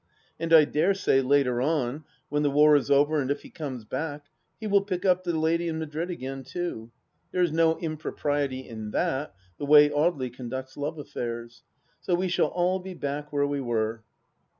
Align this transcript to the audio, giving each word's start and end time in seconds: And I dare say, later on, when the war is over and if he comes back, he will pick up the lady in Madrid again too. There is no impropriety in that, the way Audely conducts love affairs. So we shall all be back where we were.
And 0.39 0.51
I 0.51 0.65
dare 0.65 0.95
say, 0.95 1.21
later 1.21 1.61
on, 1.61 2.05
when 2.29 2.41
the 2.41 2.49
war 2.49 2.75
is 2.75 2.89
over 2.89 3.21
and 3.21 3.29
if 3.29 3.43
he 3.43 3.51
comes 3.51 3.85
back, 3.85 4.25
he 4.59 4.65
will 4.65 4.81
pick 4.81 5.05
up 5.05 5.23
the 5.23 5.37
lady 5.37 5.67
in 5.67 5.77
Madrid 5.77 6.09
again 6.09 6.43
too. 6.43 6.89
There 7.31 7.43
is 7.43 7.51
no 7.51 7.77
impropriety 7.77 8.67
in 8.67 8.89
that, 8.93 9.35
the 9.59 9.65
way 9.67 9.89
Audely 9.89 10.33
conducts 10.33 10.75
love 10.75 10.97
affairs. 10.97 11.61
So 11.99 12.15
we 12.15 12.29
shall 12.29 12.47
all 12.47 12.79
be 12.79 12.95
back 12.95 13.31
where 13.31 13.45
we 13.45 13.61
were. 13.61 14.01